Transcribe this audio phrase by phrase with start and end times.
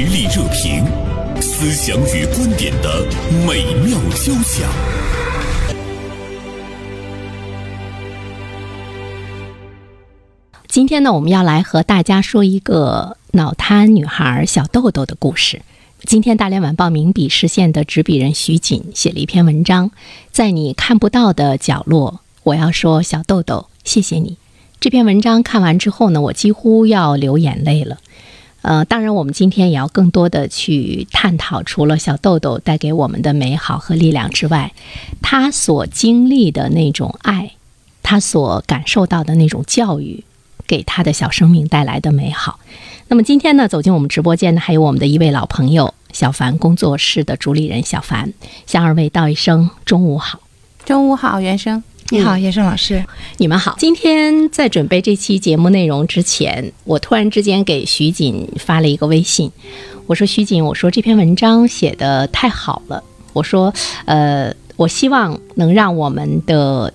[0.00, 0.84] 实力热评，
[1.40, 3.04] 思想与观点的
[3.44, 4.70] 美妙交响。
[10.68, 15.62] 今天呢，我们要来和大家说一个脑瘫女孩小豆豆的故事。
[16.04, 19.90] 今天，大连晚报名笔视线的执笔人徐锦写了一篇文章，
[20.30, 24.36] 在你看不到的角落，我要说小豆豆，谢谢你。
[24.78, 27.98] 这篇文章看完之后呢，我几乎要流眼泪了。
[28.68, 34.74] 呃，当然，我们今天也要更多的去探讨，除了小豆豆带给我们的美好和力量之外，
[35.22, 37.52] 他所经历的那种爱，
[38.02, 40.22] 他所感受到的那种教育，
[40.66, 42.60] 给他的小生命带来的美好。
[43.06, 48.34] 那么今天呢，走进我们直播间的还有我们的一位老朋友小凡工作室的主理人小凡，
[48.66, 50.40] 向二位道一声中午好。
[50.84, 51.82] 中午好，原生。
[52.10, 53.04] 你好，叶生老师，
[53.36, 53.74] 你们好。
[53.78, 59.52] 今天在准备这期节目内容之前，我突然之间给徐锦发了一个微信，
[60.06, 63.04] 我说：“徐锦，我说这篇文章写的太好了，
[63.34, 63.74] 我说，
[64.06, 66.94] 呃，我希望能让我们的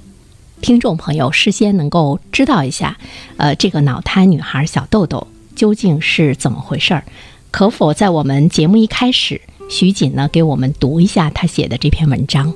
[0.62, 2.98] 听众朋友事先能够知道一下，
[3.38, 7.04] 呃，这个脑瘫女孩小豆豆究竟是怎么回事儿，
[7.52, 12.52] 可否在我们节目一开始，徐锦呢给我们读一下她写的这篇文章？”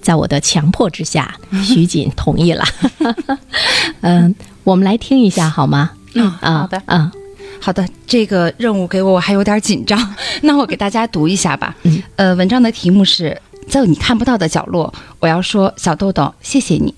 [0.00, 2.64] 在我的强迫之下，徐锦同意了。
[4.00, 4.34] 嗯，
[4.64, 5.90] 我们来听一下好吗？
[6.14, 7.10] 嗯啊，好的，嗯，
[7.60, 7.86] 好的。
[8.06, 10.14] 这个任务给我，我还有点紧张。
[10.42, 11.76] 那我给大家读一下吧。
[11.82, 16.94] 嗯，呃，文章的题目是在你看不到的角落，我要说小豆豆，谢谢你。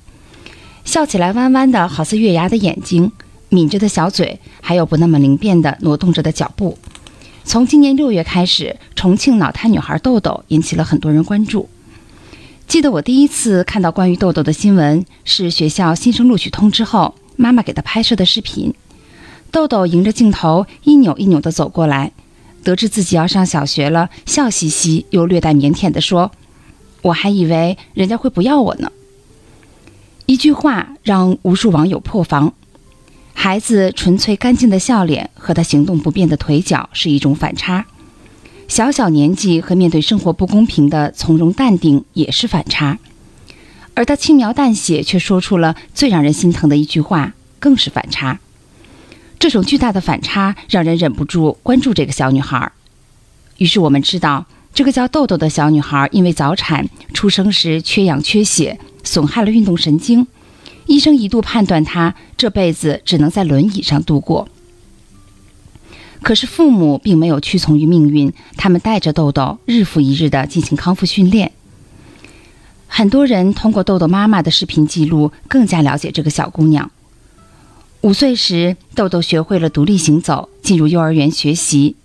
[0.85, 3.13] 笑起来弯弯的，好似月牙的眼睛，
[3.51, 6.79] 抿着的小嘴，还有不那么灵便的挪动着的脚步。
[7.45, 11.69] 从今年六月开始，重庆脑瘫女孩豆豆引起了很多人关注。
[12.73, 18.73] 记得我第一次看到关于豆豆的新闻，是学校新生录取通知后，妈妈给他拍摄的视频。
[19.51, 22.13] 豆豆迎着镜头一扭一扭地走过来，
[22.65, 26.33] 得知自己要上小学了，笑嘻嘻又略带腼腆地说
[27.03, 28.91] ：“我还以为人家会不要我呢。”
[30.25, 32.55] 一句话让无数网友破防。
[33.35, 37.85] 孩子纯粹干净的笑脸和他行动不便的腿脚是一种反差。
[38.73, 42.99] 小小年纪和面对生活不公平的从容淡定也是反差，
[43.93, 48.41] 而他轻描淡写却说出了最让人心疼的一句话，更是反差。
[49.39, 52.73] 这种巨大的反差让人忍不住关注这个小女孩。
[53.59, 60.27] 于是我们知道，这个叫豆豆的小女孩因为早产，出生时缺氧缺血，损害了运动神经，
[60.87, 64.49] 医生一度判断她这辈子只能在轮椅上度过。
[66.23, 71.53] 可是父母并没有屈从于命运，他们带着豆豆日复一日地进行康复训练。
[72.87, 76.91] 很多人通过豆豆妈妈的视频记录，更加了解这个小姑娘。
[78.03, 81.97] 五岁时，豆豆学会了独立行走，进入幼儿园学习。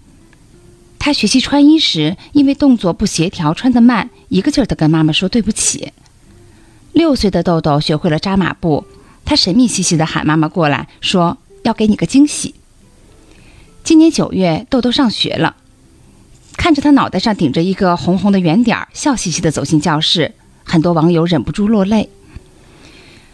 [0.99, 5.91] 她学习穿衣时，因为动作不协调，穿得慢，一个劲儿地跟妈妈说对不起。
[6.93, 8.85] 六岁的豆豆学会了扎马步，
[9.25, 12.55] 她神秘兮兮地喊妈妈过来，说要给你个惊喜。
[13.87, 15.55] 今年九月，豆豆上学了，
[16.57, 20.33] 看着他脑袋上顶着一个红红的圆点儿，笑嘻嘻地走进教室，
[20.65, 22.09] 很多网友忍不住落泪。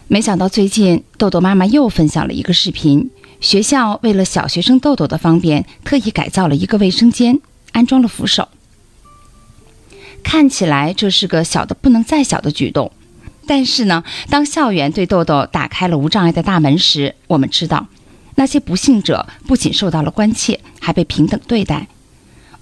[0.06, 3.10] 没想到最近，豆豆妈妈又分享了一个视频，
[3.40, 7.40] 学校为了小学生豆豆的方便，特意改造了一个卫生间，
[7.72, 8.46] 安装了扶手。
[10.22, 12.92] 看起来这是个小的不能再小的举动，
[13.48, 17.88] 但是呢，当校园对豆豆打开了无障碍的大门时，我们知道。
[18.36, 21.88] 那些不幸者不仅受到了关切，还被平等对待。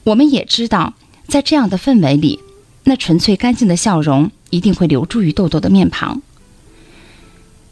[0.04, 0.94] 我们也知道，
[1.26, 2.40] 在这样的氛围里，
[2.84, 6.20] 那纯粹干净的笑容一定会留住于豆豆的面庞。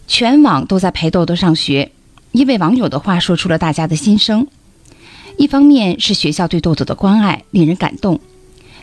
[0.07, 1.93] 全网都在陪豆豆上学，
[2.33, 4.47] 一位网友的话说出了大家的心声：
[5.37, 8.21] 一方面是学校对豆豆的关爱令人感动，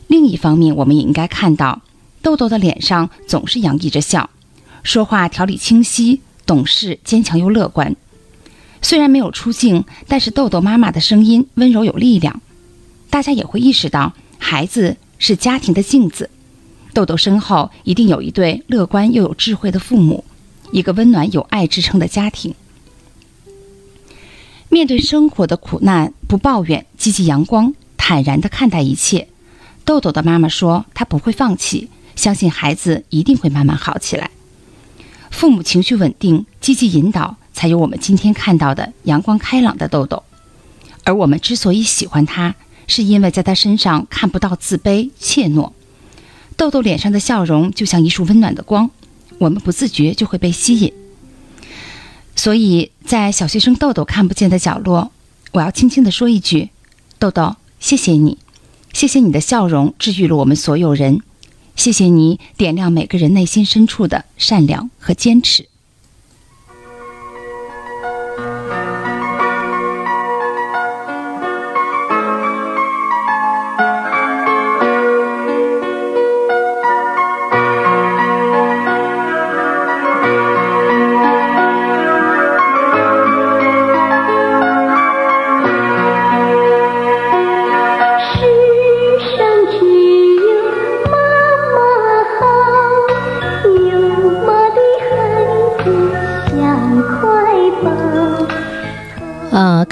[0.07, 1.81] 另一方面我们也应该看到，
[2.21, 4.29] 豆豆的脸上总是洋溢着笑，
[4.83, 7.95] 说话条理清晰、懂事、坚强又乐观。
[8.81, 12.41] 虽然没有出镜，但是豆豆妈妈的声音温柔有力量，
[13.09, 16.29] 大家也会意识到孩子是家庭的镜子。
[16.93, 20.23] 豆豆身后一定有一对乐观又有智慧的父母，
[20.71, 22.55] 一个温暖有爱支撑的家庭。
[24.69, 29.27] 面对生活的苦难，不抱怨，积极阳光，坦然地看待一切。
[29.85, 34.29] 豆豆的妈妈说：“她不会放弃，相信孩子一定会慢慢好起来。”
[35.31, 37.37] 父母情绪稳定，积极引导。
[37.57, 40.21] 才有我们今天看到的阳光开朗的豆豆，
[41.03, 42.53] 而我们之所以喜欢他，
[42.85, 45.71] 是因为在他身上看不到自卑怯懦。
[46.55, 48.91] 豆豆脸上的笑容就像一束温暖的光，
[49.39, 50.93] 我们不自觉就会被吸引。
[52.35, 55.11] 所以在小学生豆豆看不见的角落，
[55.51, 56.69] 我要轻轻地说一句
[57.17, 58.37] ：“豆豆，谢谢你，
[58.93, 61.23] 谢谢你的笑容治愈了我们所有人，
[61.75, 65.67] 谢谢你点亮每个人内心深处的善良和坚持。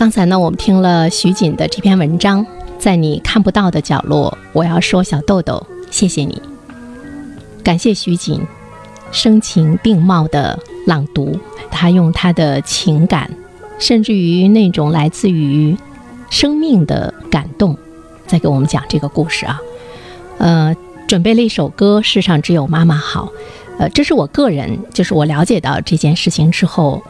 [0.06, 2.46] 刚才呢，我们听了徐锦的这篇文章，
[2.78, 6.40] 在你看不到的角落，我要说小豆豆，谢谢你，
[7.63, 8.40] 感谢徐锦
[9.12, 11.40] 声情并茂的朗读，
[11.72, 13.28] 他用他的情感，
[13.80, 15.75] 甚至于那种来自于
[16.30, 17.75] 生命的感动，
[18.28, 19.60] 在给我们讲这个故事啊。
[20.38, 20.75] 呃，
[21.07, 23.34] 准备了一首歌，《世上只有妈妈好》，
[23.80, 27.02] 呃，这是我个人，就是我了解到这件事情之后，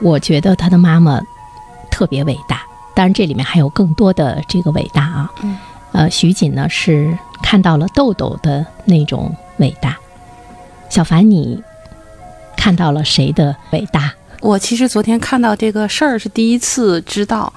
[0.00, 1.20] 我觉得他的妈妈。
[1.92, 2.62] 特别伟大，
[2.94, 5.32] 当然这里面还有更多的这个伟大啊。
[5.42, 5.56] 嗯，
[5.92, 9.96] 呃，徐锦呢是看到了豆豆的那种伟大。
[10.88, 11.62] 小凡，你
[12.56, 14.12] 看到了谁的伟大？
[14.40, 17.52] 我其实昨天看到这个事儿是第一次知道，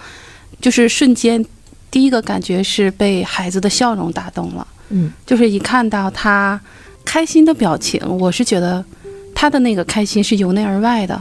[0.62, 1.44] 就是瞬间
[1.90, 4.68] 第一个感觉是被孩子的笑容打动了。
[4.90, 6.62] 嗯，就是一看到他
[7.04, 8.86] 开心的表情，我是觉得
[9.34, 11.20] 他的那个开心是由内而外的。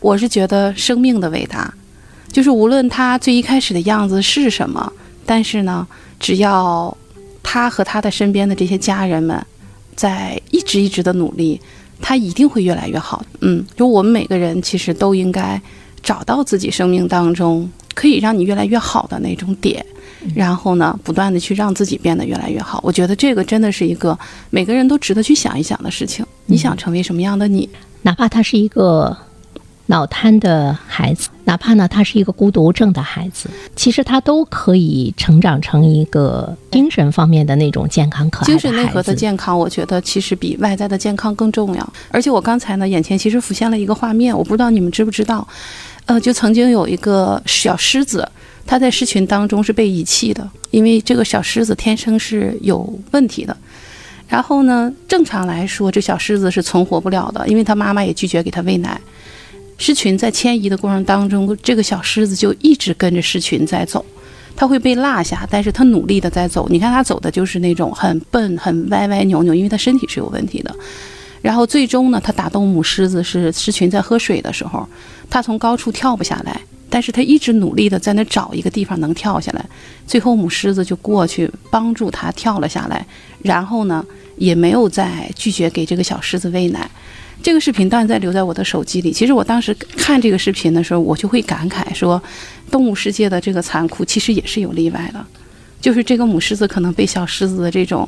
[0.00, 1.72] 我是觉得生命的伟大。
[2.30, 4.92] 就是无论他最一开始的样子是什么，
[5.26, 5.86] 但是呢，
[6.20, 6.96] 只要
[7.42, 9.44] 他和他的身边的这些家人们
[9.96, 11.60] 在一直一直的努力，
[12.00, 13.24] 他一定会越来越好。
[13.40, 15.60] 嗯，就我们每个人其实都应该
[16.02, 19.84] 找到自己生命当中可以让你越来越好的那种点，
[20.34, 22.78] 然后呢，不断的去让自己变得越来越好。
[22.84, 24.16] 我觉得这个真的是一个
[24.50, 26.24] 每个人都值得去想一想的事情。
[26.46, 27.68] 你想成为什么样的你？
[28.02, 29.16] 哪怕他是一个。
[29.90, 41.92] 脑瘫的孩子，哪怕呢他是一个孤独症的孩子，其实他都可以成长成一个精神方面的那种健康可爱精神内核的健康，我觉得其实比外在的健康更重要。
[42.10, 45.48] 而且我刚才呢，眼前其实浮现了一个画面，我不知道你们知不知道，
[46.04, 48.30] 呃，就曾经有一个小狮子，
[48.66, 53.56] 它在狮群当中是被遗弃的，因为这个小狮子天生是有问题的。
[54.28, 59.00] 然后呢，正常来说，这小狮子是存活不了的，因为它妈妈也拒绝给它喂奶。
[59.78, 64.04] 狮群在迁移的过程当中，这个小狮子就一直跟着狮群在走，
[64.56, 66.68] 它会被落下，但是它努力的在走。
[66.68, 70.74] 你看它走的就是那种很笨、很歪歪扭扭，因为它身体是有问题的。
[71.40, 74.86] 然后最终呢，它打动母狮子是狮群在喝水的时候，
[75.30, 76.60] 它从高处跳不下来，
[76.90, 79.64] 但是它一直努力的在那找一个地方能跳下来。
[80.04, 83.06] 最后母狮子就过去帮助它跳了下来，
[83.42, 84.04] 然后呢，
[84.36, 86.90] 也没有再拒绝给这个小狮子喂奶。
[87.42, 89.12] 这个视频当然在留在我的手机里。
[89.12, 92.20] 其实我当时看这个视频的时候，我就会感慨说，
[92.70, 95.24] 动物世界的这个残酷其实也是有例外的，
[95.80, 98.06] 就是这个母狮子可能被小狮子的这种，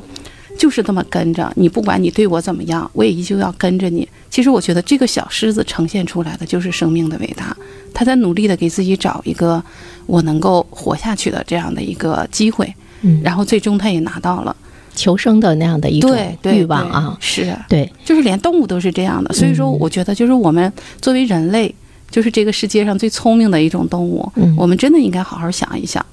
[0.57, 4.07] 就是这么跟着你，不管你对我怎么样，我也依旧要跟着你。
[4.29, 7.55] 其实我觉得这个小狮子呈现出来的就是生命的伟大，
[7.93, 9.63] 他在努力的给自己找一个
[10.05, 14.55] 我能够活下去的这样的一个机会，嗯，然后最终他也拿到了。
[14.95, 19.33] 求生的那样的一种欲望啊，是对，就是连动物都是这样的。
[19.33, 20.71] 所以说，我觉得就是我们
[21.01, 21.73] 作为人类，
[22.09, 24.31] 就是这个世界上最聪明的一种动物。
[24.57, 26.05] 我们真的应该好好想一想，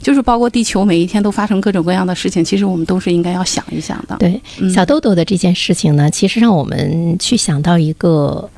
[0.00, 4.16] 就是包括地球每一天都发生各种各样的事情，其实我们都是应该要想一想的。
[4.18, 4.40] 对，
[4.72, 8.48] 小豆豆的这件事情呢，其实让我们去想到一个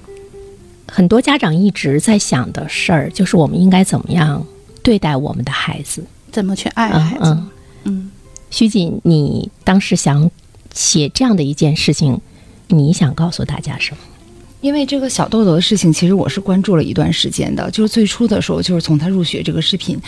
[0.89, 4.45] 很多家长一直在想的事儿，就是我们应该怎么样
[4.83, 7.39] 对待我们的孩子，怎么去爱孩子。
[7.85, 8.11] 嗯。
[8.51, 10.31] 徐锦，你当时想
[10.73, 12.21] 写这样的一件事情，
[12.69, 13.99] 你想告诉大家什么？
[14.61, 17.71] 因为这个小豆豆的事情，其实我是关注了一段时间的。
[17.71, 19.99] 就是最初的时候，就是从他入学这个视频，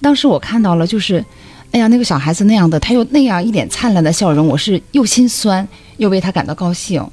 [0.00, 1.24] 当时我看到了，就是，
[1.72, 5.66] 哎呀，那个小孩子那样的，他又那样一脸灿烂的笑容，我是又心酸
[5.96, 7.04] 又为他感到高兴。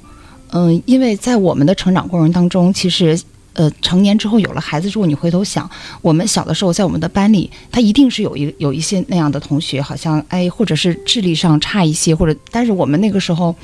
[0.50, 3.18] 嗯，因为在我们的成长过程当中，其实。
[3.56, 5.68] 呃，成年之后有了孩子之后，你回头想，
[6.02, 13.54] 我们小的时候在我们的班里，他一定是有一有一些那样的同学，好像哎，或者是智力上差一些，或者，但是我们那个时候，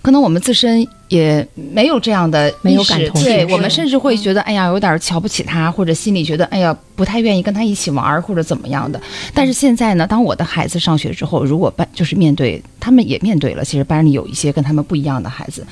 [0.00, 9.00] 可能我们自身也没有这样的没有感同对我们甚至会觉得哎呀，有点瞧不起他，或者心里觉得哎呀，不太愿意跟他一起玩或者怎么样的。
[9.34, 15.66] 但是现在呢，当我的孩子上学之后，如果班就是面对他们也面对了，其实班里有一些跟他们不一样的孩子，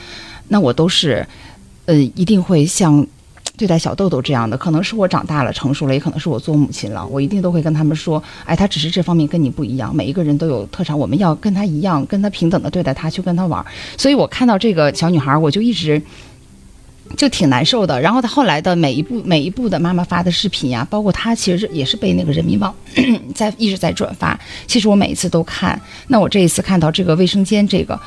[0.48, 1.24] 那我都是，
[1.86, 3.06] 呃，一定会像。
[3.60, 13.62] 对待小豆豆这样的，可能是我长大了成熟了，也可能是我做母亲了，我一定都会跟他们说，哎，他只是这方面跟你不一样，每一个人都有特长，我们要跟他一样，跟他平等的对待他，去跟他玩。
[13.98, 16.00] 所以我看到这个小女孩，我就一直。
[17.16, 22.72] 就挺难受的，然后她后来的每一步每一步的妈妈发的视频呀，包括她其实也是被那个人民网
[23.34, 24.38] 在一直在转发。
[24.68, 28.00] 其实我每一次都看，那我这一次看到这个卫生间这个，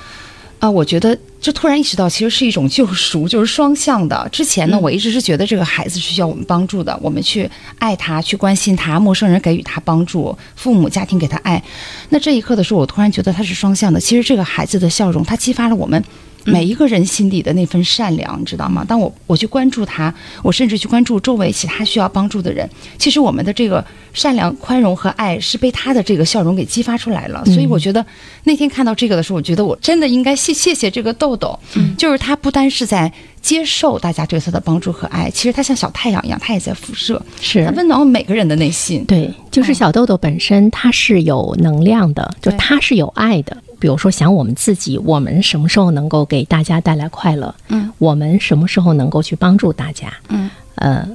[0.64, 4.26] 啊，我觉得就突然意识到，其实是一种救赎，就是双向的。
[4.32, 11.62] 之前呢，我一直是觉得这个孩子是需要我们帮助的，我们去爱他，去关心他，陌生人给予他帮助，父母家庭给他爱。
[12.08, 14.00] 那这一刻的时候，我突然觉得他是双向的。
[14.00, 16.02] 其实这个孩子的笑容，他激发了我们。
[16.46, 18.84] 每一个人心底的那份善良，你知道吗？
[18.88, 23.84] 当我我去关注他，我甚至去关注周围其他需要帮助的人，其实我们的这个
[24.14, 27.44] 善良、宽容和爱是被他的这个笑容给激发出来了。
[27.46, 28.06] 所以我觉得
[28.44, 31.58] 那天看到这个的时候，我觉得我真的应该谢谢谢这个豆豆，
[31.98, 33.12] 就是他不单是在
[33.44, 39.04] 接受大家对他的帮助和爱，其实他像小太阳一样，他也在辐射，是他温暖每个人的内心。
[39.06, 43.56] 对，就是小豆豆本身他是有能量的，就他是有爱的。
[43.80, 47.54] 比如说想我们自己，我们什么时候能够给大家带来快乐？
[47.68, 50.14] 嗯，我们什么时候能够去帮助大家？
[50.30, 51.06] 嗯，呃，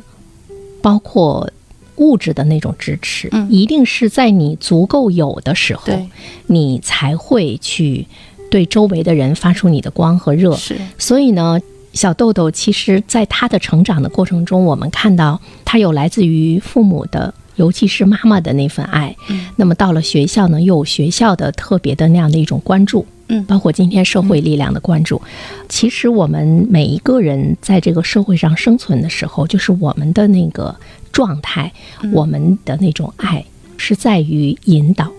[0.82, 1.50] 包括
[1.96, 6.06] 物质的那种支持，嗯一定是在你足够有的时候对，
[6.46, 8.06] 你才会去
[8.50, 10.54] 对周围的人发出你的光和热。
[10.54, 11.58] 是所以呢，
[11.98, 19.16] 小豆豆其实在他的成长的过程中，我们看到他有来自于父母的，尤其是妈妈的那份爱。
[19.28, 23.04] 嗯那么到了学校呢，又有学校的特别的那样的一种关注。
[23.26, 25.20] 嗯包括今天社会力量的关注。
[25.68, 30.72] 其实我们每一个人在这个社会上生存的时候，就是我们的那个
[31.10, 31.72] 状态，
[32.12, 33.44] 我们的那种爱
[33.76, 35.10] 是在于引导。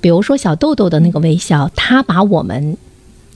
[0.00, 2.76] 比如说小豆豆的那个微笑，他把我们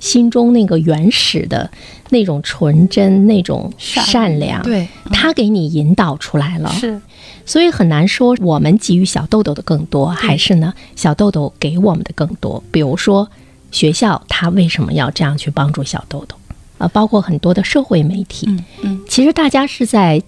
[0.01, 1.71] 心中那个原始的
[2.11, 6.71] 那种纯真、那种善善良，对，他给你引导出来了。
[6.71, 7.01] 是，
[7.45, 12.63] 所以很难说我们给予小豆豆的更多，还是呢小豆豆给我们的更多。
[12.71, 13.29] 比如说
[13.73, 16.37] 学校，他为什么要这样去帮助小豆豆？
[16.79, 20.23] 呃，包括很多的社会媒体，嗯嗯其实大家是在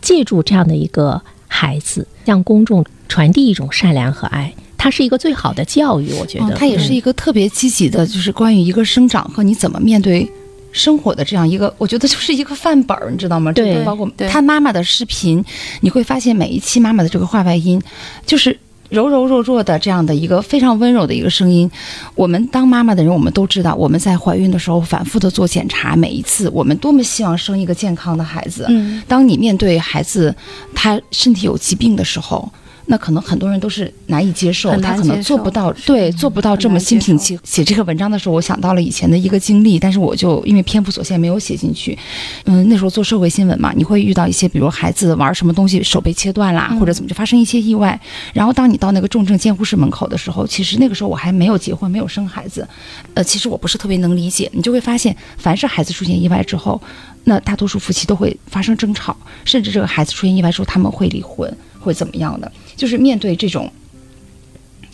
[0.00, 4.52] 借助这样的一个孩子，向公众传递一种善良和爱。
[4.84, 6.44] 它是一个最好的教育，我觉得。
[6.44, 10.30] 嗯，它也是一个特别积极的，就是关于一个生长和你怎么面对
[10.72, 13.50] 生活的这样一个，我觉得就是一个范本儿，你知道吗？
[13.52, 15.42] 对这个包括对他妈妈的视频，
[15.80, 17.80] 你会发现每一期妈妈的这个话外音，
[18.26, 18.58] 就是。
[18.90, 21.68] 柔柔弱弱的这样的一个非常温柔的一个声音，
[22.14, 28.66] 我们当妈妈的人，我们都知道，我们在怀孕的时候反复的做检查，每一次我们多么希望生一个健康的孩子。
[28.68, 30.32] 嗯当你面对孩子
[30.74, 32.48] 他身体有疾病的时候，
[32.86, 37.38] 那可能很多人都是难以接受，他可能做不到，对，做不到这么心平气。
[37.42, 41.98] 写这个文章的时候，我想到了以前的一个经历，但是我就因为篇幅所限没有写进去。
[42.44, 47.98] 嗯，那时候做社会新闻嘛，你会遇到一些，比如孩子玩什么东西手被切断啦，或者怎么就发生一些意外。
[48.32, 52.66] 然后当你到那个重症监护室门口的时候，其实那个时候我还没有结婚，没有生孩子。
[53.14, 56.80] 呃，其实我不是特别能理解，你就会发现，凡是孩子出现意外之后，
[57.24, 61.50] 那大多数夫妻都会发生争吵，甚至这个孩子出现意外之后，他们会离婚，
[61.84, 62.50] 会怎么样的？
[62.74, 63.70] 就是面对这种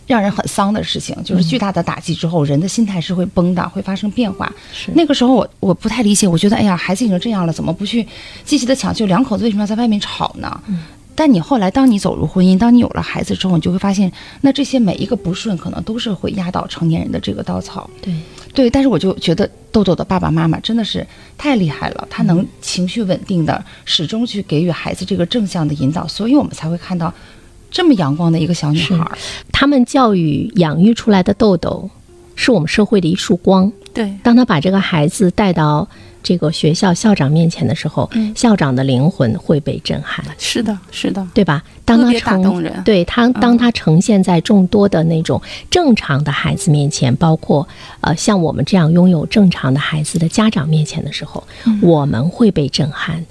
[0.05, 4.51] 让人很丧的事情，就是巨大的打击之后，人的心态是会崩的，会发生变化。
[4.73, 8.05] 是那个时候我我不太理解，我觉得哎呀，孩子已经这样了，怎么不去
[8.43, 9.05] 积极的抢救？
[9.05, 10.61] 两口子为什么要在外面吵呢？
[11.13, 17.87] 但你后来，当你走入婚姻，当你有了孩子之后，你就会发现，那这些每一个不顺，可能都是会压倒成年人的这个稻草。
[18.01, 18.13] 对，
[18.53, 21.05] 对，但是我就觉得豆豆的爸爸妈妈真的是
[21.37, 27.13] 太厉害了，他能情绪稳定的始终去给予孩子这个正向的引导，所以我们才会看到
[27.69, 29.17] 这么阳光的一个小女孩儿。
[29.51, 31.89] 他们教育养育出来的豆豆，
[32.35, 33.71] 是我们社会的一束光。
[33.93, 35.87] 对，当他把这个孩子带到
[36.23, 38.31] 这个学校校长面前的时候，嗯。
[38.35, 41.63] 校长的灵魂会被震撼，是的，是的，对吧？
[41.85, 47.67] 当他呈对他，当他呈现在众多的那种正常的孩子面前，包括
[47.99, 51.43] 呃像我们这样拥有正常的孩子的家长面前的时候，
[51.81, 53.23] 我们会被震撼。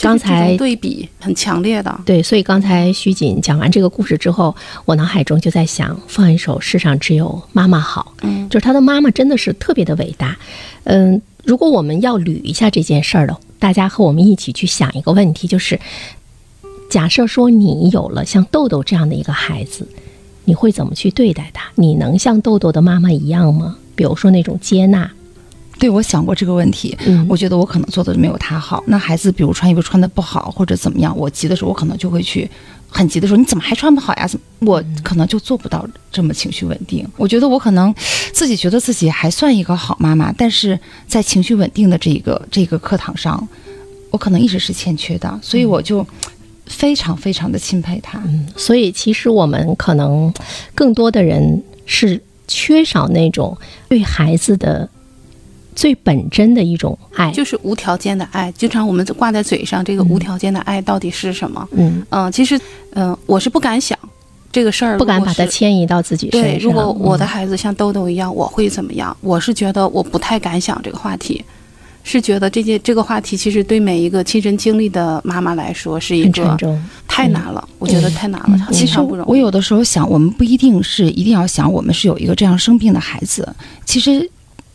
[0.00, 10.36] 刚才对比很强烈的，对，所以刚才徐锦讲完这个故事之后，我脑海中就在想，放一首《世上只有妈妈好》，嗯，就是他的妈妈真的是特别的伟大。
[10.84, 15.80] 嗯，如果我们要捋一下这件事儿的，大家和我们一起去想一个问题，就是
[16.90, 19.88] 假设说你有了像豆豆这样的一个孩子，
[20.44, 21.70] 你会怎么去对待他？
[21.76, 23.78] 你能像豆豆的妈妈一样吗？
[23.94, 25.10] 比如说那种接纳，
[25.78, 28.82] 对我想过这个问题，嗯我觉得我可能做的没有他好。
[28.86, 32.50] 那孩子比如穿衣服穿的不好或者怎么样，我急的时候我可能就会去。
[32.90, 34.26] 很急的时候，你怎么还穿不好呀？
[34.26, 37.06] 怎么我可能就做不到这么情绪稳定。
[37.18, 37.94] 我觉得我可能
[38.32, 43.46] 自己觉得自己还算一个好妈妈，但是在情绪稳定的这个这个课堂上，
[44.10, 46.04] 我可能一直是欠缺的，所以我就
[46.64, 48.22] 非常非常的钦佩他。
[48.24, 50.32] 嗯，所以其实我们可能
[50.74, 53.54] 更多的人是缺少那种
[53.90, 54.88] 对孩子的
[55.78, 57.30] 最本真的一种爱。
[57.30, 58.50] 就是无条件的爱。
[58.58, 61.68] 经常我们挂在嘴上，这个无条件的爱到底是什么？
[61.70, 62.60] 嗯，嗯，其实，
[62.94, 63.96] 嗯、我是不敢想
[64.50, 66.50] 这个事儿，不敢把它迁移到自己身上。
[66.50, 69.16] 对，如果我的嗯孩子像豆豆一样，我会怎么样？
[69.20, 71.44] 我是觉得我不太敢想这个话题，
[72.02, 76.82] 是觉得这件这个话题其实对每一个亲身经历的妈妈来说是一个重。
[77.06, 79.30] 太难了，我觉得太难了，其实常不容易。
[79.30, 83.48] 我有的时候想，我们不一定是一定要想我们是有一个这样生病的孩子，
[83.84, 84.28] 其实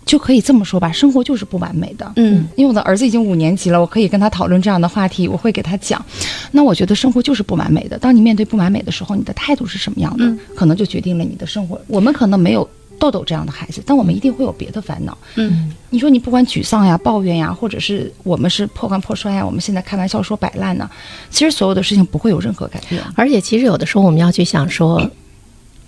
[0.05, 2.11] 就可以这么说吧，生活就是不完美的。
[2.17, 6.03] 嗯因为我的儿子已经五年级了，我可以跟他讨论这样的话题，我会给他讲。
[6.51, 7.97] 那我觉得生活就是不完美的。
[7.97, 11.79] 当你面对不完美的时候，你的态度是什么样的，嗯可能就决定了你的生活。
[11.87, 12.69] 我们可能没有
[12.99, 15.17] 豆豆这样的孩子，但我们一定会有别的烦恼。
[15.35, 20.89] 嗯你说你不管沮丧呀、抱怨呀，或者是我们是破罐破摔呀，我们现在开玩笑说摆烂呢，
[21.29, 23.01] 其实所有的事情不会有任何改变。
[23.15, 25.09] 而且其实有的时候我们要去想说，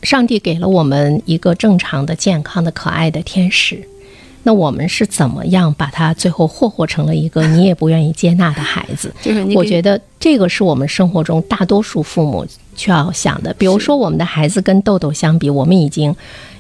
[0.04, 3.88] 上帝给了我们一个正常的、健康的、可爱的天使，
[4.46, 9.12] 那我们是怎么样把他最后霍霍成了一个你也不愿意接纳的孩子？
[9.20, 13.52] 就是我觉得这个是我们生活中大多数父母需要想的。
[13.56, 16.16] 比如说，我们的孩子跟豆豆相比，我们已经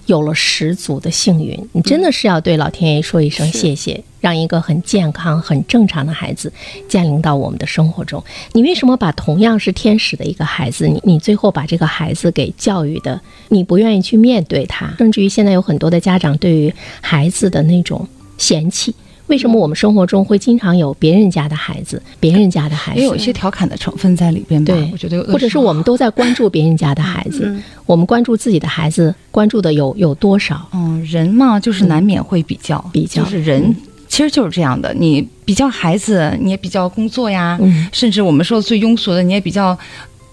[0.07, 1.69] 有了十足的幸运。
[1.73, 6.51] 你真的是要对老天爷说一声谢谢，让一个很健康、很正常的孩子
[6.89, 8.23] 降临到我们的生活中。
[8.53, 18.07] 你为什么把同样是天使的一个孩子，你你最后把这个孩子给教育的，你不愿意去面对他，甚至于现在有很多的家长对于孩子的那种
[18.39, 18.95] 嫌弃。
[19.27, 22.99] 为什么我们生活中会经常有别人家的孩子，别人家的孩子？
[23.01, 24.73] 也有一些调侃的成分在里边吧。
[24.73, 30.67] 对，我觉得或者是我们都在关注别人家的孩子，嗯我们关注自己的孩子，关注的有有多少？
[30.73, 33.75] 嗯，人嘛，就是难免会比较，比较就是人。
[34.15, 39.77] 其实就是这样的，你比较孩子，你也比较工作呀，嗯甚至我们说最庸俗的，你也比较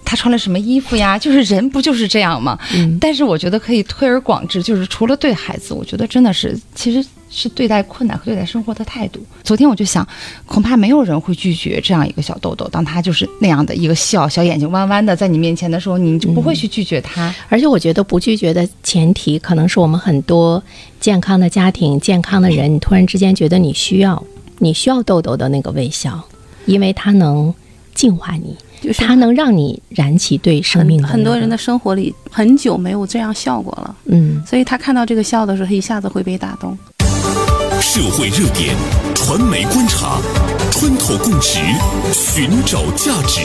[0.05, 2.57] 他穿了什么衣服呀， 就是人不就是这样吗？
[2.73, 9.19] 嗯，但是我觉得可以推而广之，就是除了对孩子，我觉得真的是其实是对待困难和对待生活的态度。
[9.43, 10.07] 昨天我就想，
[10.45, 17.33] 恐怕没有人会拒绝这样一个小豆豆，当他就是那样的一个笑，小眼睛弯弯的在你面前的时候，你就不会去拒绝他。
[17.49, 20.63] 而且我觉得不拒绝的前提，可能是我们很多
[20.99, 24.23] 健康的家庭、健康的人，你突然之间觉得你需要，
[24.59, 26.21] 你需要豆豆的那个微笑，
[26.65, 27.53] 因为它能
[27.93, 36.77] 净化你，就是它能让你燃起对生命的、很多人的，生活里很久没有这样笑过了，嗯，所以他看到这个笑的时候，他一下子会被打动。
[37.83, 38.73] 社会热点，
[39.13, 40.17] 传媒观察，
[40.71, 41.59] 穿透共识，
[42.13, 43.41] 寻找价值，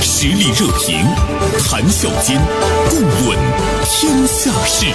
[0.00, 1.06] 实力热评，
[1.60, 2.40] 谈笑间，
[2.88, 3.38] 共论
[3.84, 4.86] 天下事。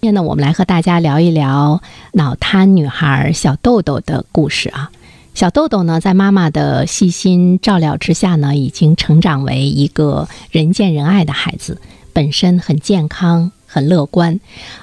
[0.00, 1.82] 今天呢，我们来和大家聊一聊
[2.14, 4.90] 脑瘫女孩小豆豆的故事啊。
[5.34, 11.80] 小豆豆呢，在妈妈的细心照料之下呢，已经成长为一个人见人爱的孩子，
[12.14, 14.38] 本身很健康、很乐观。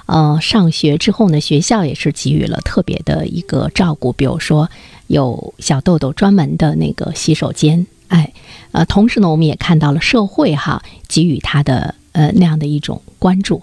[0.07, 4.69] 呃，上学之后呢，学校也是给予了特别的一个照顾，比如说
[5.07, 8.33] 有小豆豆专门的那个洗手间，哎，
[8.73, 13.61] 呃，同时呢，我们也看到了社会哈给予他的呃那样的一种关注。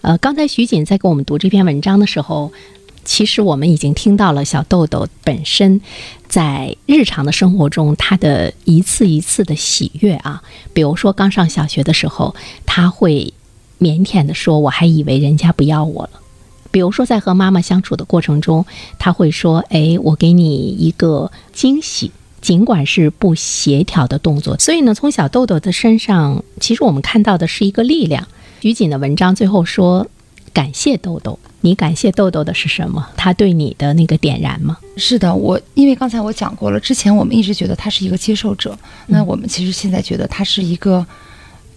[0.00, 2.50] 呃，刚才徐锦在给我们读这篇文章的时候，
[3.04, 5.80] 其实我们已经听到了小豆豆本身
[6.28, 10.42] 在日常的生活中他的一次一次的喜悦啊。
[10.72, 13.32] 比如说刚上小学的时候，他会
[13.80, 16.10] 腼腆地说：“我还以为人家不要我了。”
[16.70, 18.64] 比如说在和妈妈相处的过程中，
[18.98, 28.26] 他会说：“哎，我给你一个惊喜。”尽管是不协调的动作，所以呢，从小豆豆的身上，其实我们看到的是一个力量。
[28.62, 30.06] 于锦的文章最后说
[30.50, 33.06] ：“感谢豆豆，你感谢豆豆的是什么？
[33.14, 34.78] 他对你的那个点燃吗？
[34.96, 38.74] 是的，我因为刚才我讲过了，之前我们一直觉得他是一个接受者，
[39.08, 41.06] 那我们其实现在觉得他是一个。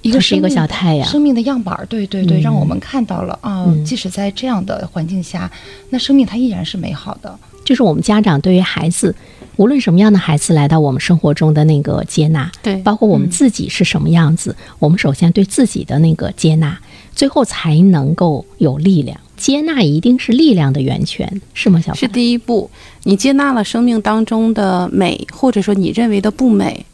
[0.04, 5.52] 一个是一个小太阳生命的样板儿，对对对，嗯让我们看到了啊、嗯即使在这样的环境下，
[5.90, 7.36] 那生命它依然是美好的。
[7.66, 9.16] 就是我们家长对于孩子，
[9.56, 16.78] 无论什么样的孩子来到我们生活中的那个接纳，对包括我们自己是什么样子，我们首先对自己的那个接纳，
[17.16, 19.18] 最后才能够有力量。
[19.38, 21.80] 接纳一定是力量的源泉，是吗？
[21.80, 22.08] 小是？
[22.08, 22.70] 第一步，
[23.04, 26.86] 你接纳了生命当中的美，或者说你认为的不美，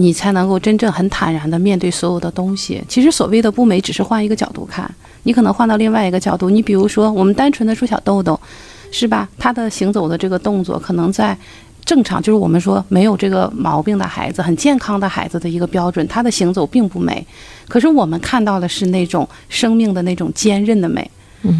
[0.00, 2.80] 你才能够真正很坦然的面对所有的东西。
[2.88, 4.88] 其实所谓的不美，只是换一个角度看，
[5.24, 6.48] 你可能换到另外一个角度。
[6.48, 8.38] 你比如说，我们单纯的说小豆豆，
[8.92, 9.28] 是吧？
[9.36, 11.36] 他的行走的这个动作，可能在
[11.84, 17.26] 正常，就是我们说没有这个毛病的孩子，很健康的孩子的一个标准，他的行走并不美。
[17.66, 21.10] 可是我们看到的是那种生命的那种坚韧的美。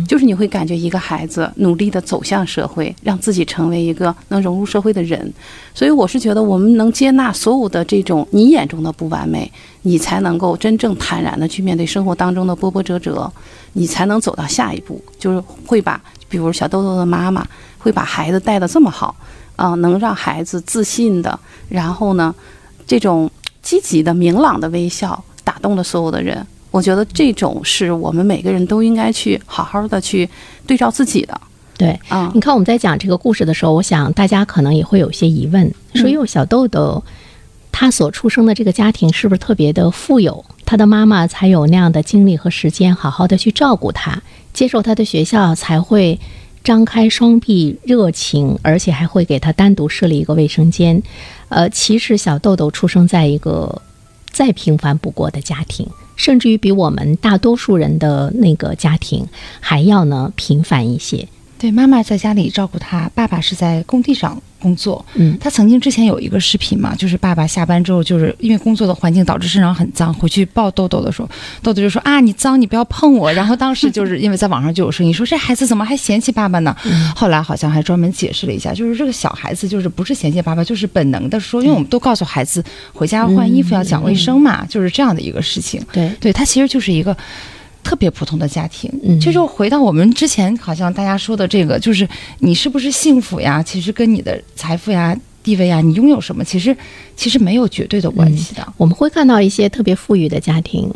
[0.06, 5.32] 就是你会感觉一个孩子努力的走向社会，让自己成为一个能融入社会的人。
[5.72, 9.50] 所以我是觉得，我们能接纳所有的这种你眼中的不完美，
[9.82, 13.32] 你才能够真正坦然的去面对生活当中的波波折折，
[13.74, 17.46] 你才能走到下一步，就是会把，比如小豆豆的妈妈
[17.78, 19.14] 会把孩子带得这么好，
[19.54, 21.38] 啊、能让孩子自信的，
[21.68, 22.34] 然后呢，
[22.84, 23.30] 这种
[23.62, 26.44] 积极的、明朗的微笑打动了所有的人。
[26.70, 30.28] 我觉得这种是我们每个人都应该去好好的去
[30.66, 31.40] 对照自己的
[31.76, 31.98] 对。
[32.09, 32.40] 啊你。
[32.40, 37.02] 看我们在讲这个故事的时候，我想大家可能也会有些疑问，说嗯哟，小豆豆
[37.72, 40.44] 他所出生的这个家庭是不是特别的富有？
[40.64, 44.20] 他的妈妈才有那样的精力和时间，好好的去照顾他，
[44.52, 46.18] 接受他的学校才会
[46.62, 51.02] 张开双臂热情，而且还会给他单独设立一个卫生间。
[51.48, 53.81] 呃，其实小豆豆出生在一个
[54.31, 59.26] 再平凡不过的家庭，甚至于比我们大多数人的那个家庭
[59.61, 61.26] 还要呢平凡一些。
[61.58, 65.04] 对，妈妈在家里照顾他，爸爸是在工地上工作。
[65.14, 71.28] 嗯他曾经之前有一个视频嘛，就是爸爸下班之后，就是因为工作的环境导致身上很脏，回去抱豆豆的时候，
[71.62, 73.32] 豆豆就说啊你脏，你不要碰我。
[73.32, 76.76] 然后当时就是因为在网上就有声音说这孩子怎么还嫌弃爸爸呢？
[77.16, 85.84] 后来好像还专门解释了一下，就是这个小孩子就是不是嫌弃爸爸，就是本能的说，因为我们都告诉孩子回家要换衣服要讲卫生嘛，就是这样的一个事情。
[85.92, 87.16] 对，对他其实就是一个
[87.82, 88.90] 特别普通的家庭。
[89.02, 92.08] 嗯这就回到我们之前好像大家说的这个，就是
[92.40, 93.62] 你是不是幸福呀？
[93.62, 96.76] 其实跟你的财富呀、地位呀，你拥有什么，其实
[97.16, 98.66] 其实没有绝对的关系的。
[98.76, 100.90] 我们会看到一些特别富裕的家庭，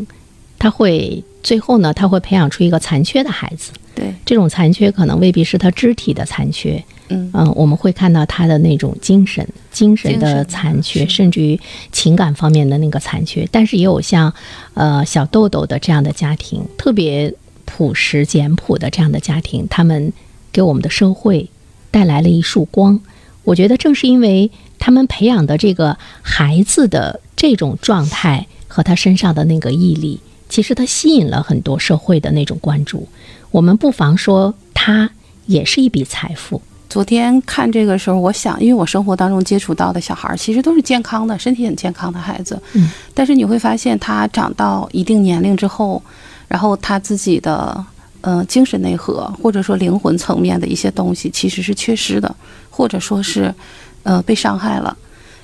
[0.58, 3.72] 他会最后呢，他会培养出一个残缺的孩子。
[3.94, 13.46] 对，这种残缺可能未必是他肢体的残缺，嗯嗯、我们会看到他的那种精神、精神的残缺，甚至于情感方面的那个残缺。
[13.52, 14.32] 但是也有像
[14.72, 17.32] 呃小豆豆的这样的家庭，特别
[17.66, 20.10] 朴实简朴的这样的家庭，他们
[20.50, 21.50] 给我们的社会
[21.90, 22.98] 带来了一束光。
[23.44, 30.20] 我觉得正是因为他们培养的这个孩子的这种状态和他身上的那个毅力，
[30.52, 33.08] 其实他吸引了很多社会的那种关注。
[33.50, 35.08] 我们不妨说，它
[35.46, 36.60] 也是一笔财富。
[36.90, 42.60] 昨天看这个时候，我想，因为我生活当中接触到的小孩儿，其实都是健康的，身体很健康的孩子。
[42.74, 46.02] 嗯，但是你会发现，他长到一定年龄之后，
[46.48, 47.82] 然后他自己的
[48.20, 52.36] 呃精神内核或者说灵魂层面的一些东西，其实是缺失的，
[52.68, 53.54] 或者说是
[54.02, 54.94] 呃被伤害了。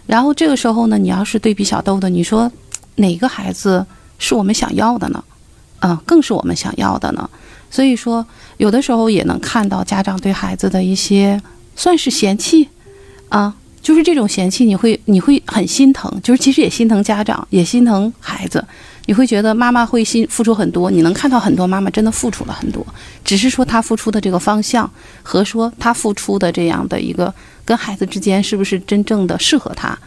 [0.05, 2.53] 然后这个时候呢，你要是对比小豆豆，你说
[2.97, 3.87] 哪个孩子
[4.19, 5.25] 是我们想要的呢？
[5.81, 7.31] 啊、更是我们想要的呢？
[7.71, 8.27] 所以说，
[8.57, 11.41] 有的时候也能看到家长对孩子的一些
[11.77, 12.69] 算是嫌弃
[13.29, 18.65] 啊，就是这种嫌弃，你会你会很心疼，就是其实也心疼家长，也心疼孩子。
[19.07, 22.87] 你会觉得妈妈会心付出很多，你能看到很多妈妈真的付出了很多，
[23.25, 24.91] 只是说她付出的这个方向
[25.23, 27.33] 和说她付出的这样的一个
[27.65, 29.99] 跟孩子之间是不是真正的适合她，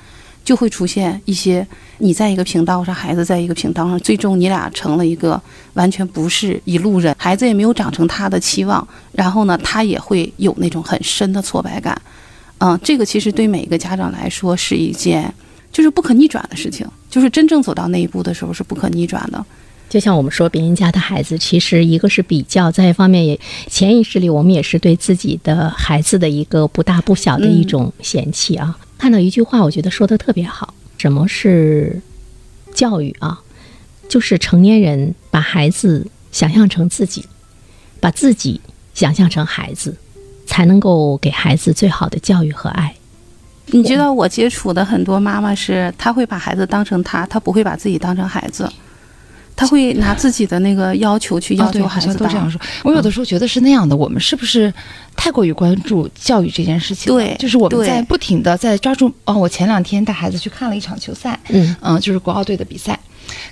[0.44, 1.66] 就会出现一些
[2.00, 5.42] 你在一个频道上，孩子在一个频道上，最终你俩成了一个
[5.74, 12.00] 完全不是一路人，孩子也没有长成他的期望，然后呢，他也会有那种很深的挫败感。
[12.58, 15.34] 嗯，这个其实对每一个家长来说是一件
[15.72, 19.44] 就是不可逆转的事情，就是真正走到那一步的时候是不可逆转的。
[19.90, 28.78] 就像我们说，别人家的孩子，其实一个是比较，在一方面也潜意识里，我们也是对自己的孩子的一个不大不小的一种嫌弃啊。
[29.02, 32.00] 看到一句话，我觉得说的特别好，什么是
[32.72, 33.42] 教育啊？
[34.08, 37.26] 就是成年人把孩子想象成自己，
[38.00, 38.62] 把自己
[38.94, 39.98] 想象成孩子，
[40.46, 42.94] 才能够给孩子最好的教育和爱。
[43.66, 48.72] 你知道我接触的很多妈妈是，她会把孩子当成她，她不会把自己当成孩子，
[49.56, 52.18] 她会拿自己的那个要求去要求孩子当。
[52.18, 52.60] 像都这样说。
[52.84, 54.74] 我有的时候觉得是那样的，我们是不是
[55.16, 57.14] 太过于关注教育这件事情？
[57.14, 59.12] 对就是我们在不停的在抓住。
[59.26, 63.00] 哦，我前两天带孩子去看了一场球赛，嗯嗯，就是国奥队的比赛。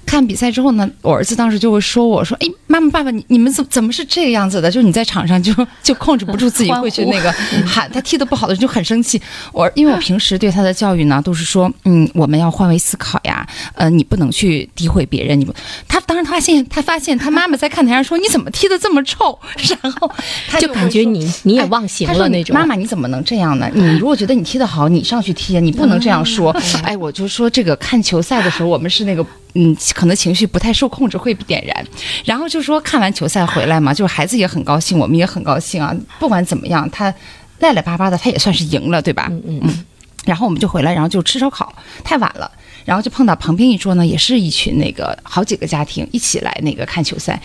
[0.06, 4.70] 看比赛之后呢，我儿子当时就会说我说：“哎，妈妈、爸爸，你你们怎怎么是这个样子的？
[4.70, 5.54] 就是你在场上就
[5.84, 7.32] 就控制不住自己会去那个
[7.66, 9.22] 喊，他踢得不好的就很生气。
[9.54, 15.40] 我因为我平时对他的教育呢，都是说，嗯，我们要换位思考呀，呃，你不能去诋毁别人。
[15.40, 15.54] 你不，
[15.88, 19.38] 他当时发现他发现他妈妈在看台上说你怎么踢得这么臭，
[19.84, 20.12] 然后
[20.50, 22.56] 他就感觉你你也哎忘形了那种。
[22.56, 23.70] 妈妈，你怎么能这样呢？
[23.74, 26.52] 你如果觉得你踢得好，你上去踢啊，你不能这样说。
[26.84, 31.86] 哎，我就说这个看球赛的时候，我们是那个嗯，可能情绪不太受控制会被点燃，
[32.24, 35.96] 然后就说看完球赛回来嘛，就是孩子也很高兴，我们也很高兴啊。
[36.20, 37.14] 不管怎么样，他
[37.60, 39.28] 赖赖巴巴的，他也算是赢了，对吧？
[39.32, 39.86] 嗯嗯嗯，
[40.26, 42.50] 然后我们就回来，然后就吃烧烤，太晚了。
[42.86, 47.40] 然后就碰到旁边一桌呢，也是一群那个好几个家庭一起来那个看球赛，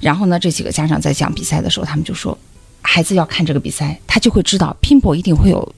[0.00, 2.36] 然后呢，这几个家长在讲比赛的时候，他们就说，
[2.82, 5.74] 孩子要看这个比赛，他就会知道拼搏一定会有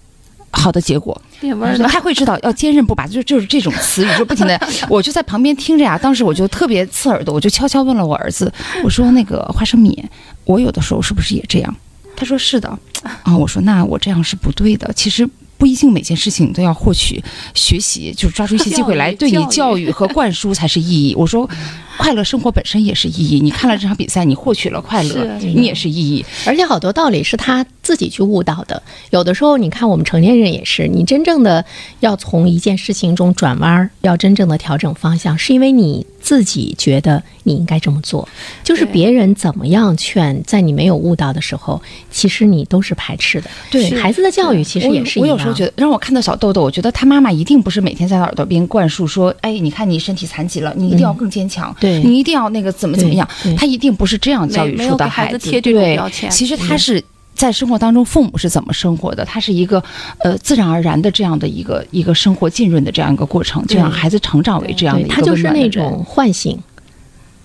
[0.52, 1.20] 好的结果。
[1.40, 1.88] 变味儿了。
[1.90, 5.98] 他会知道要坚韧不拔，就就是这种词语，就不停的， 我就在旁边听着呀。
[5.98, 8.52] 当时我就特别刺耳朵，我就悄悄问了我儿子，
[8.84, 10.04] 我说那个花生米，
[10.44, 11.76] 我有的时候是不是也这样？
[12.14, 12.68] 他说是的，
[13.24, 15.28] 啊，我说那我这样是不对的，其实。
[15.62, 17.22] 不一定每件事情你都要获取、
[17.54, 21.14] 学习，就是抓住一些 机会来对你教育和灌输才是意义。
[21.16, 21.48] 我说，
[21.96, 23.38] 快乐生活本身也是意义。
[23.38, 26.24] 你看了这场比赛，你获取了快乐，你也是意义。
[26.44, 28.82] 而且好多道理是他自己去悟到的。
[29.10, 31.64] 有的时候，你看我们成年人也是，你真正的
[32.00, 38.26] 要从一件事情中转弯，要真正的调整方向，是因为你自己觉得你应该这么做。
[38.64, 43.50] 就是别人怎么样劝，在你没有悟到的时候，其实你都是排斥的。
[43.70, 45.22] 对孩子的教育，其实也是一样。
[45.22, 55.38] 我有时候觉得，让我看到小豆豆，我觉得他妈妈一定不是每天在他耳朵边灌输说：“哎，你看你身体残疾了，你一定要更坚强，对你一定要那个怎么怎么样。”他一定不是这样教育出的孩子。
[55.42, 56.30] 贴这种标签。
[56.30, 57.02] 其实他是
[57.34, 59.24] 在生活当中，父母是怎么生活的？
[59.24, 59.82] 他是一个
[60.18, 66.58] 呃自然而然的这样的一个一个生活浸润的这样一个过程，就让孩子成长为这样的一个他就是那种唤醒。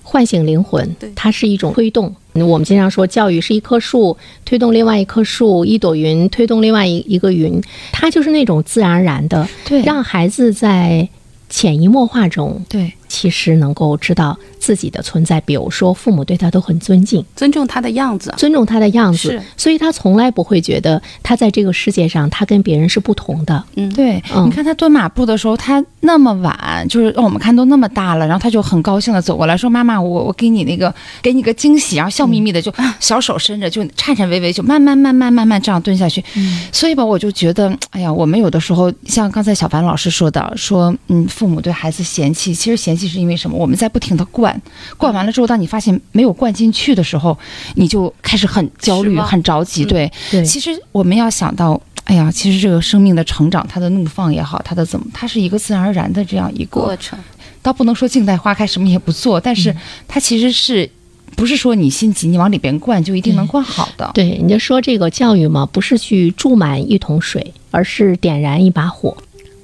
[0.09, 2.15] 唤醒灵魂，它是一种推动。
[2.31, 7.61] 我们经常说，教育是一棵树推动另外一棵树，一朵云推动另外一一个云。
[7.91, 11.09] 它就是那种自然而然的，对，让孩子在
[11.49, 14.37] 潜移默化中，对，其实能够知道。
[14.59, 23.63] 自己的存在，比如说父母对他都很尊敬，尊重他的样子，尊重他的样子，是，所以他从来不会觉得他在这个世界上他跟别人是不同的。
[23.75, 36.21] 嗯，对，你看他蹲马步的时候，他那么晚，就是让我们看都那么大了，然后他就很高兴的走过来说：“妈妈，我我给你那个 给你个惊喜。”然后笑眯眯的就小手伸着，就颤颤巍巍，就慢慢慢慢慢慢这样蹲下去。
[36.35, 43.57] 嗯所以吧，我就觉得，哎呀，我们有的时候像刚才小凡老师说的，说嗯，父母对孩子嫌弃，其实嫌弃是因为什么？
[43.57, 44.61] 我们在不停的灌。
[44.97, 47.37] 灌完了之后，当你发现没有灌进去的时候，
[47.75, 49.85] 你就开始很焦虑、很着急。
[49.85, 50.43] 对，对。
[50.43, 57.17] 其实我们要想到，哎呀，其实这个生命的成长，它的怒放也好，它的怎么，它是一个自然而然的这样一个过程。
[57.61, 59.75] 倒不能说静待花开，什么也不做，但是
[60.07, 60.89] 它其实是
[61.35, 64.09] 不是说你心急，你往里边灌就一定能灌好的？
[64.13, 69.15] 对，你就说这个教育嘛，不是去注满一桶水，而是点燃一把火。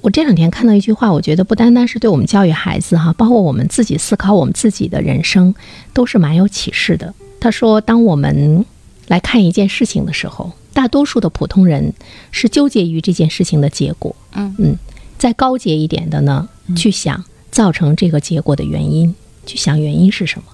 [0.04, 5.54] 我这两天看到一句话，我觉得不单单是对我们教育孩子哈，包括我们自己思考我们自己的人生，
[5.94, 7.14] 都是蛮有启示的。
[7.40, 8.66] 他说，当我们
[9.06, 11.94] 来看一件事情的时候，大多数的普通人
[12.30, 14.76] 是纠结于这件事情的结果，嗯嗯，
[15.16, 19.14] 再高阶一点的呢，去想造成这个结果的原因，
[19.46, 20.44] 去想原因是什么。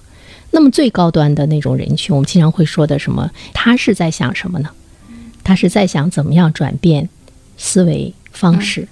[0.51, 3.29] 那么最高端的那种人群，我们经常会说的什么？
[3.51, 4.69] 他是在想什么呢？
[5.43, 7.09] 他是在想怎么样转变
[7.57, 8.87] 思维方式。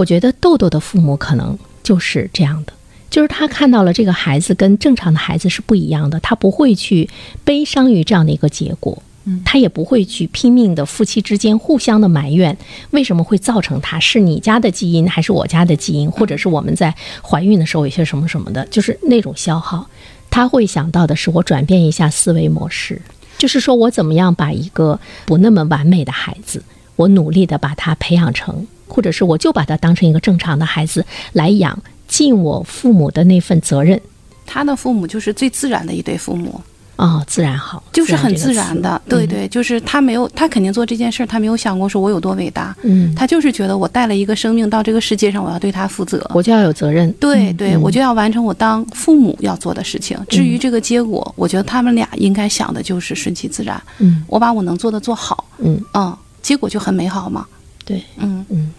[0.00, 2.72] 我觉得豆豆的父母可能就是这样的，
[3.10, 7.10] 就是他看到了这个孩子跟正常的孩子是不一样的，他不会去
[7.44, 12.56] 悲伤于这样的一个结果，嗯，他也不会去拼命的夫妻之间互相的埋怨，
[12.92, 19.86] 为什么会造成他是你家的基因还是我家的基因，或者是我们在怀孕的时候有些什么什么的，就是那种消耗，
[20.30, 23.02] 他会想到的是我转变一下思维模式，
[23.36, 26.62] 就是说我怎么样把一个不那么完美的孩子，
[26.96, 28.66] 我努力的把他培养成。
[28.90, 34.00] 或者是我就把他当成一个正常的孩子来养，尽我父母的那份责任。
[34.44, 36.60] 他的父母就是最自然的一对父母
[36.96, 39.00] 哦，自然好，就是很自然的。
[39.08, 42.76] 对对，就是他没有，他肯定做这件事儿，他没有想过说我有多伟大。
[42.82, 47.10] 嗯，他就是觉得我带了一个生命到这个世界上，我要对他负责，我就要有责任。
[47.12, 50.18] 对对，我就要完成我当父母要做的事情。
[50.28, 53.82] 至于这个结果，我觉得他们俩应该想的就是顺其自然。
[53.98, 55.46] 嗯，我把我能做的做好。
[55.56, 57.46] 嗯嗯，结果就很美好嘛。
[57.86, 58.72] 对，嗯嗯。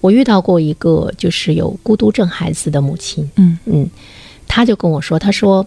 [0.00, 3.88] 我遇到过一个就是有孤独症孩子的母亲，嗯嗯，
[4.46, 5.66] 他就跟我说，他说，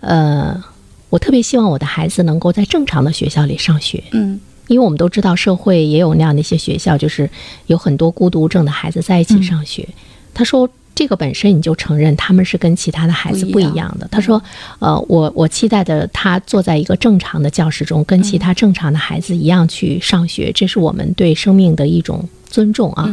[0.00, 0.62] 呃，
[1.08, 4.38] 我特别希望我的孩子能够在正常的学校里上学，嗯，
[4.68, 7.28] 因为我们都知道社会也有那样的一些学校，就是
[7.66, 9.88] 有很多孤独症的孩子在一起上学。
[10.32, 14.06] 他说，这个本身你就承认他们是跟其他的孩子不一样的。
[14.10, 14.40] 他说，
[14.78, 22.28] 呃，我我期待的他坐在一个正常的教室中，跟其他正常的孩子一样去上学，这是我们对生命的一种。
[22.50, 23.08] 尊重啊，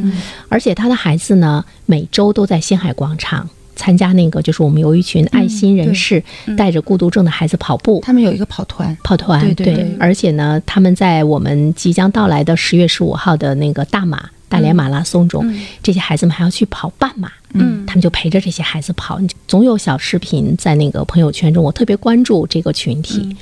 [0.49, 6.21] 而且他的孩子呢，每周都在星海广场参加那个，就是我们有一群爱心人士
[6.57, 15.45] 带着孤独症的孩子跑步，他们有一个跑团，跑团对，而且呢，他们在我们即将到来的十月十五号的那个大马大连马拉松中，
[15.83, 23.35] 这些孩子们还要去跑半马，嗯，他们就陪着这些孩子跑，总有小视频在那个朋友圈中，我特别关注这个群体。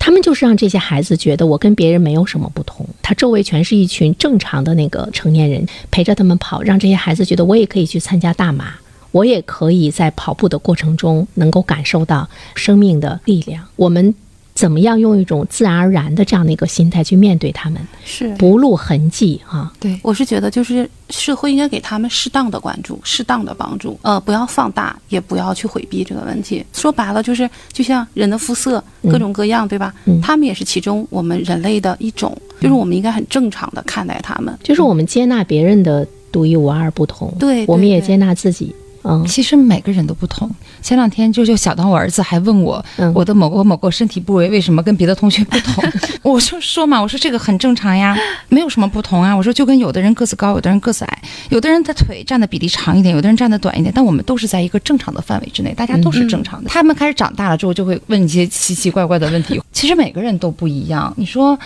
[0.00, 8.72] 他们就是让这些孩子觉得我跟别人没有什么不同，他周围全是一群正常的那个成年人陪着他们跑，让这些孩子觉得我也可以去参加大马，
[9.12, 13.62] 我也可以在跑步的过程中能够感受到生命的力量。
[13.76, 14.14] 我们
[14.60, 19.72] 怎么样用一种自然而然的这样的一个心态去面对他们，是不露痕迹啊？
[19.80, 26.62] 对，我是觉得，就是社会应该给他们适当的关注、适当的帮助，呃，不要放大，也不要去回避这个问题。
[26.74, 29.94] 说白了，就是就像人的肤色各种各样，对吧？
[30.04, 34.54] 嗯他们也是其中我们人类的一种，就是我们应该很正常的看待他们。
[34.62, 38.74] 就是我们接纳别人的独一无二、不同，对对对我们也接纳自己。
[39.02, 40.50] 嗯其实每个人都不同。
[40.82, 45.84] 前两天就就小到我儿子还问我，嗯我的某个某个身体部位为什么跟别的同学不同？
[46.22, 48.16] 我就说嘛，我说这个很正常呀，
[48.48, 49.34] 没有什么不同啊。
[49.34, 56.68] 我说就跟有的人个子高，有的人个子矮，有的人的腿站的比例长一点，有的人站的短一点，但我们都是在一个正常的范围之内，大家都是正常的。
[56.68, 59.60] 他们开始长大了之后，就会问一些奇奇怪怪的问题。
[59.72, 61.12] 其实每个人都不一样。
[61.16, 61.58] 你说，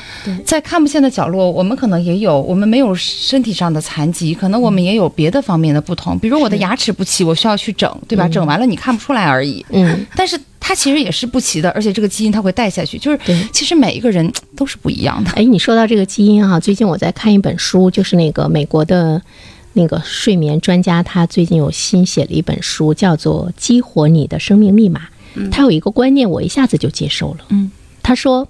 [0.45, 8.29] 在看不见的角落，我们可能也有，我们没有身体上的残疾，可能我们也有别的方面的不同，比如我的牙齿不齐，我需要去整，对吧？
[8.29, 9.65] 整完了你看不出来而已。
[9.71, 13.19] 嗯，但是它其实也是不齐的，而且这个基因它会带下去，就是
[13.53, 15.31] 其实每一个人都是不一样的。
[15.33, 19.21] 哎，你说到这个基因哈、最近我在看一本书，就是那个美国的
[19.73, 25.01] 那个睡眠专家，他最近有新写了一本书，叫做《激活你的生命密码》。
[25.51, 27.39] 他有一个观念，我一下子就接受了。
[27.49, 27.71] 嗯，
[28.03, 28.47] 他说，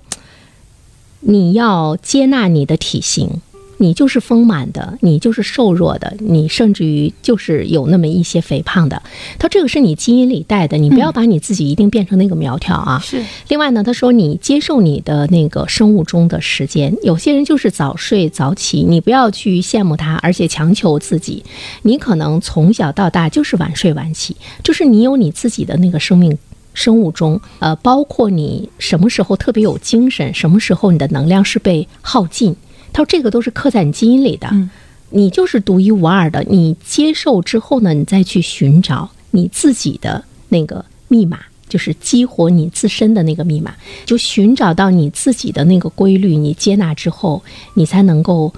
[1.21, 3.41] 你要接纳你的体型。
[3.79, 9.03] 你就是丰满的，你就是瘦弱的，你甚至于就是有那么一些肥胖的。
[9.39, 12.99] 他说这个是你基因里带的，你不要把你自己一定变成那个苗条啊。
[13.03, 21.45] 是另外呢，他说你接受你的那个生物钟的时间，有些人就是早睡早起，你不要去羡慕他，而且强求自己。
[21.83, 26.37] 你可能从小到大就是晚睡晚起，就是你有你自己的那个生命。
[26.77, 32.57] 生物钟，呃，包括你什么时候特别有精神，什么时候你的能量是被耗尽，
[32.95, 34.49] 他说这个都是刻在你基因里的。
[34.53, 34.71] 嗯
[35.11, 36.43] 你就是独一无二的。
[36.49, 43.73] 你接受之后呢，你再去寻找你自己的那个密码，就是激活你自身的那个密码，
[44.05, 46.37] 就寻找到你自己的那个规律。
[46.37, 47.41] 你接纳之后，
[47.75, 48.53] 你才能够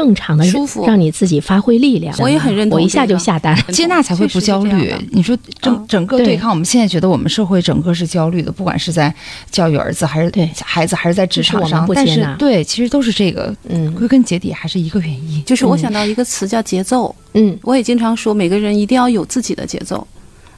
[0.00, 2.14] 正常的舒服让你自己发挥力量。
[2.20, 3.62] 我也很认同我一下就下单了。
[3.70, 4.94] 接纳才会不焦虑。
[5.10, 9.14] 你说整整个对抗，我们现在觉得我们社会整个是焦虑的，不管是在
[9.50, 15.44] 教育儿子还是对孩子，还是在职场上，但不接纳是对，其实都是这个，嗯归根结底还是一个原因。
[15.44, 20.06] 就是我想到一个词叫节奏，嗯，我也经常说，每个人一定要有自己的节奏。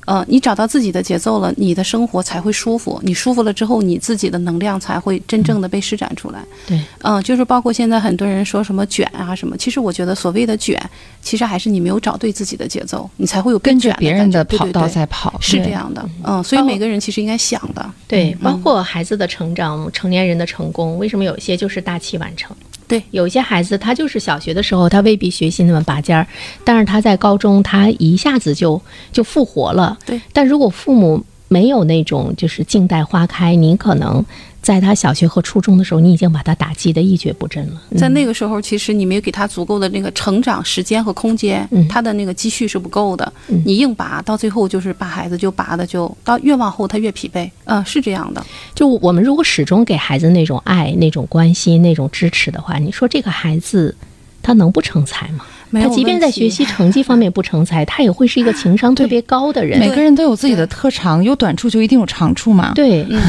[0.04, 3.00] 呃，你找到自己的节奏了，你的生活才会舒服。
[3.02, 6.44] 你舒服了之后，你自己的能量才会真正的被施展出来。
[6.66, 10.80] 对，嗯、就是包括现在很多人说什么卷啊什么，其实我觉得所谓的卷，
[11.20, 15.72] 其实还是你没有找对自己的节奏，你才会有跟着卷别人的跑道在跑，是这。
[15.72, 16.06] 样的。
[16.22, 17.90] 嗯，所以每个人其实应该想的。
[18.06, 22.54] 对，包括孩子的成长，成年人的成功，为什么有一些就是大器晚成？
[22.86, 26.26] 对，有一些孩子他就是小学的时候他未必学习那么拔尖儿，
[26.64, 28.80] 但是他在高中他一下子就
[29.12, 29.96] 就复活了。
[30.04, 34.24] 对，但如果父母没有那种就是静待花开，你可能
[34.62, 37.82] 在他小学和初中的时候，你已经把他打击的一蹶不振了。
[37.98, 43.32] 在那个时候，其实你没有给他足够的那个成长时间和空间，嗯他的那个积蓄是不够的。
[43.48, 47.50] 嗯你硬拔，到最后就是把孩子就拔的就到越往后他越疲惫。
[47.64, 48.44] 嗯、是这样的。
[48.72, 53.96] 就我们如果始终给孩子那种爱、那种关心、那种支持的话，你说这个孩子
[54.42, 55.44] 他能不成才吗？
[55.80, 59.78] 他即便在学习成绩方面不成才，他也会是一个情商 特别高的人。
[59.78, 62.72] 每个人都有自己的特长，有短处就一定有长处嘛。
[62.74, 63.20] 对，嗯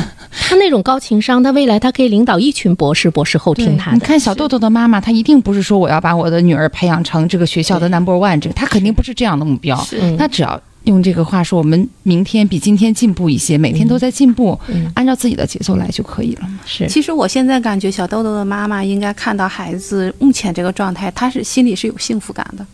[0.45, 3.97] 他那种高情商，他未来他可以领导一群博士、博士后听他的。
[3.97, 9.79] 你看小豆豆的妈妈，她一定不是说我要把我的女儿培养成这个学校的 number one，这个她肯定不是这样的目标。
[10.17, 16.59] 她只要用这个话说，我们明天比今天进步一些，每天都在进步，嗯按照自己的节奏来就可以了嘛。
[16.65, 22.65] 是，其实我现在感觉小豆豆的妈妈应该看到孩子目前这个状态，她是心里是有幸福感的。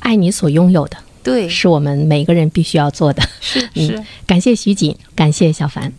[0.00, 3.22] 爱你所拥有的，对，是我们每个人必须要做的。
[3.40, 4.04] 是嗯是。
[4.26, 5.90] 感谢徐锦，感谢小凡。